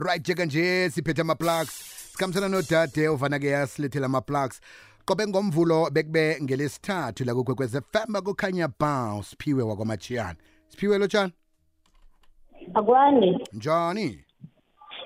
[0.00, 1.70] right njeke nje siphethe ama-plugs.
[2.12, 4.60] Sikhambisana nodade ovana-ke yasilethela ama-plugs.
[5.04, 10.36] Qobe ngomvulo bekube ngelesithathu la kukwekwez fm kukhanya ba siphiwe wakwamachiyana
[10.68, 11.32] siphiwe lotshani
[12.74, 14.24] akwande njani?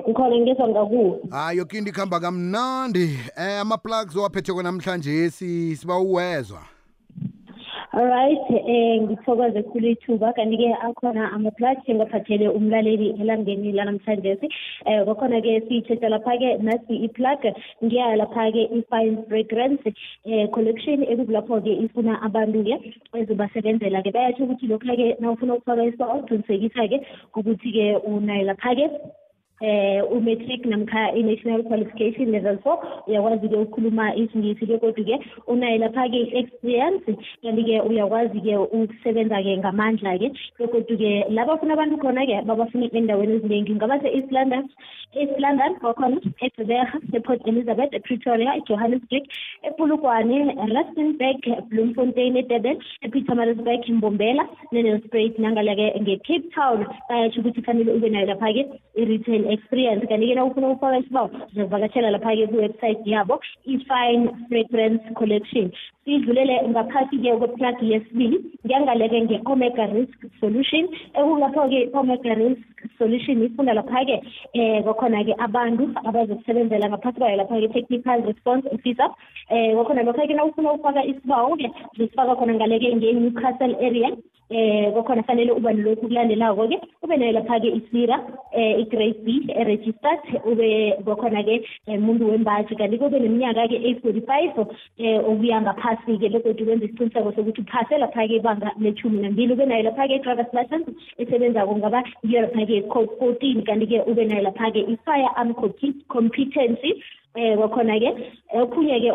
[0.09, 1.21] Ngikhona ngizwa ngakuwe.
[1.31, 3.19] Hayi yoke into ikuhamba kamnandi.
[3.37, 6.63] Eh ama-plugs owaphetheko namhlanje si siba uwezwa.
[7.95, 10.33] Alright eh ngithokoze khulu ithuba.
[10.33, 14.33] Kanti-ke akhona ama-plug engaphathele umlaleli elangeni lanamhlanje
[14.87, 17.43] eh kwakhona-ke siyithetha lapha-ke nasi i-plug
[17.85, 19.85] ngiya lapha-ke i-fine fragrance
[20.25, 22.75] eh collection ekukulapho-ke ifuna abantu-ke
[23.21, 24.11] ezibasebenzela-ke.
[24.43, 26.99] Ukuthi lokhu-ke ukufaka isibawo qinisekisa-ke
[27.37, 27.87] ukuthi-ke
[28.49, 28.87] lapha-ke
[29.63, 32.77] eh umatric namkha i-national qualification level four.
[33.07, 35.17] Uyakwazi-ke ukukhuluma isingisi bekodwa-ke
[35.47, 37.05] unayo lapha-ke i-experience.
[37.43, 44.69] Kanti-ke uyakwazi-ke ukusebenza-ke ngamandla-ke bekodwa-ke la bafuna abantu khona-ke babafuna endaweni eziningi ngaba se-east london
[45.21, 46.17] east london kwakhona
[46.47, 49.25] ejoberha eport elizabeth epretoria ejohannesburg
[49.69, 50.39] epulukwane
[50.75, 55.39] rustenburg bloemfontein edurban epetermarisburg mbombela nenelspruit.
[55.39, 58.63] Nangala-ke nge-cape town bayatsho ukuthi kufanele ube nayo lapha-ke
[58.97, 60.07] i-retail experience.
[60.09, 65.73] Kanti-ke na ufuna ukufaka isibawo uzavakatshela lapha-ke kuwebsite yabo i-fine fragrance collection.
[66.05, 70.89] Sidlulele ngaphasi-ke kweplug yesibili ngiyangaleke nge-omega risk solution.
[71.15, 74.17] Ekulapho-ke i-omega risk solution ifunda lapha-ke
[74.55, 79.09] um kwakhona-ke abantu abazokusebenzela ngaphasi kwayo lapha-ke technical response officer.
[79.51, 81.67] Um kwakhona lokho-ke na ufuna ukufaka isibawo-ke
[81.99, 84.11] zisifaka khona ngaleke nge-newcastle area.
[84.53, 88.17] Eh kwakhona fanele uba nalokhu kulandelako-ke ube nayo lapha-ke isira
[88.53, 89.29] eh i-grade b
[89.65, 90.69] registered ube
[91.05, 92.77] kwakhona-ke umuntu wembaji.
[92.77, 94.69] Kanti-ke ube neminyaka-ke eyi-forty five um
[95.33, 99.53] ukuya ngaphasi-ke begodwa ukwenza isiqiniseko sokuthi uphase lapha-ke ibanga lethumi nambili.
[99.53, 103.63] Ube nayo lapha-ke i-drivers license esebenzako ngaba ngiyo lapha-ke code fourteen.
[103.65, 105.55] Kanti-ke ube nayo lapha-ke i-fire arm
[106.09, 107.03] competency
[107.35, 108.11] eh kwakhona-ke
[108.53, 109.09] okhunye-ke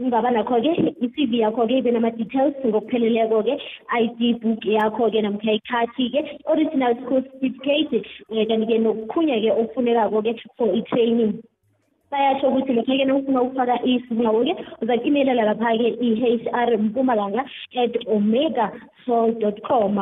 [0.00, 0.72] ungaba nakho-ke
[1.04, 3.54] i-cv yakho-ke ibe nama-details ngokupheleleko-ke
[4.00, 7.92] i-d book yakho-ke namkha ikhathi-ke original school certificate
[8.32, 11.44] um kanti-ke nokukhunye-ke okufunekako-ke for i-training.
[12.10, 17.44] Bayatsho ukuthi lokho-ke nawufuna ukufaka isibawo-ke uzakuimelela lapha-ke i-h r mpumalanga
[17.76, 18.72] at omega
[19.04, 20.00] sol dot com.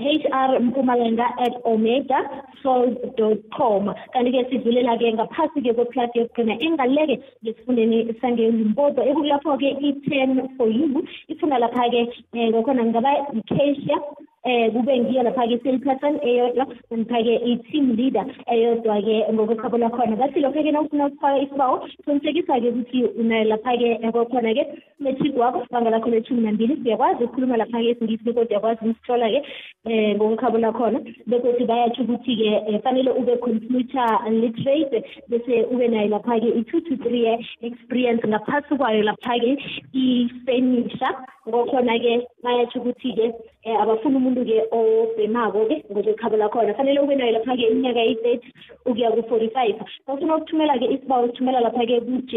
[0.00, 2.20] HR Mpumalanga at omega
[2.62, 12.00] sol.com kanti-ke sidlulela-ke ngaphasi-ke kweplati yokugcina engaleke ngesifundeni sangelimpoto ekulapho-ke i-ten for you ifuna lapha-ke
[12.32, 14.00] um kwakhona ngaba i-cashier
[14.44, 21.06] eh kube ngiyo lapha-ke i-salesperson eyodwa namkha-ke i-team leader eyodwa-ke ngokwekhabo lakhona bathi lokho-ke nawufuna
[21.06, 24.64] ukufaka isibawo qinisekisa-ke ukuthi unayo lapha-ke kwakhona-ke
[25.00, 26.74] metric wakho banga lakho lethumi nambili.
[26.84, 29.40] Uyakwazi ukukhuluma lapha-ke isingisi bekodwa uyakwazi ukusithola-ke
[29.84, 36.80] um ngokwekhabo lakhona bekodwa bayatsho ukuthi-ke fanele ube computer literate bese ube nayo lapha-ke i-two
[36.80, 38.24] to three year experience.
[38.24, 39.56] Ngaphasi kwayo lapha-ke
[39.92, 41.14] i-furnisher
[41.48, 43.32] ngokhona-ke bayatsho ukuthi-ke
[43.66, 48.48] um abafuna umuntu-ke obhemako-ke ngokwekhabo lakhona fanele ube nayo lapha-ke iminyaka eyi-thirty
[48.86, 49.76] ukuya ku-forty five
[50.06, 52.34] bafuna ukuthumela-ke isibawo sithumela lapha-ke ku-j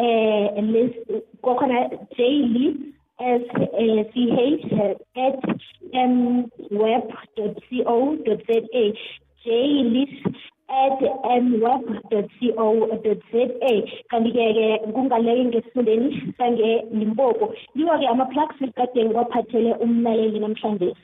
[0.00, 0.72] um
[1.42, 1.78] kwakhona
[2.16, 2.18] j
[2.54, 2.72] lee
[3.20, 3.44] s
[4.12, 4.72] c h
[5.26, 5.40] at
[5.92, 7.04] m web
[7.36, 8.84] dot co dot z a.
[9.44, 9.48] J
[9.94, 10.14] lis
[10.68, 11.00] at
[11.42, 13.42] mweb.co.za
[14.10, 20.94] kanti-ke-ke kungaleke ngesifundeni sangelimpopo yiwo-ke ama-plugs ekadeni kwaphathele umlaleli namhlanje.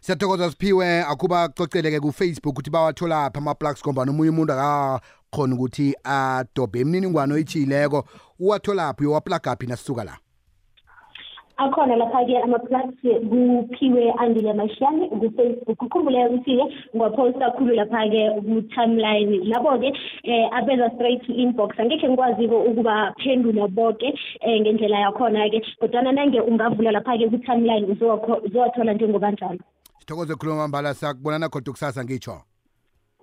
[0.00, 1.02] Siyathokoza siphiwe.
[1.02, 6.80] Akuba coceleke ku-facebook ukuthi bawatholaphi ama-plugs ngoba nomunye umuntu akakhona ukuthi adobhe.
[6.80, 8.04] Imininingwane oyithiyileko
[8.38, 10.18] uwatholaphi uyowaplagaphi nasisuka la?
[11.56, 12.96] Akhona lapha-ke ama-plugs
[13.30, 15.82] kuphiwe andile mashiyane ku-facebook.
[15.82, 16.64] Ukhumbuleke ukuthi-ke
[16.96, 19.44] ngwaphosta kakhulu lapha-ke ku-timeline.
[19.44, 19.88] Labo-ke
[20.24, 21.78] um abeza straight to inbox.
[21.78, 24.08] Angekhe ngikwazi-ke ukubaphendula boke
[24.46, 25.62] um ngendlela yakhona-ke.
[25.80, 27.86] Kodwana nange ungavula lapha-ke ku-timeline
[28.44, 29.58] uzowathola njengoba njalo
[29.98, 32.40] sithokoze khuluma mbala sakubonana khodwa kusasa ngitsho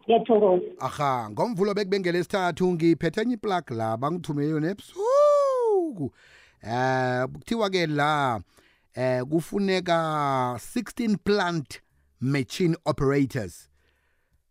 [0.05, 0.63] ngiyathokoza.
[0.79, 6.12] Aha ngomvulo bekube ngelesithathu ngiphethe enye iplug la bangithumele yona ebusuku.
[6.63, 8.42] Eh kuthiwa ke la
[8.94, 9.98] eh kufuneka
[10.75, 11.81] 16 plant
[12.21, 13.69] machine operators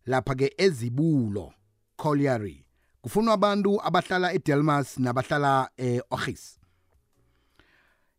[0.06, 1.52] lapha ke ezibulo
[1.96, 2.64] colliery.
[3.02, 6.58] Kufunwa abantu abahlala eDelmas nabahlala eOgis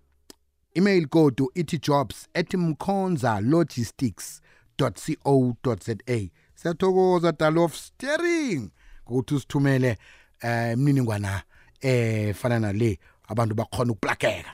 [0.74, 8.70] email code ithi jobs @mkhonza logistics.co.za siyathokoza dalof steering
[9.06, 9.98] ukuthi usithumele
[10.42, 11.42] eh imniningwana
[11.80, 12.98] eh fana nale
[13.28, 14.50] abantu bakhona ukuplakeka.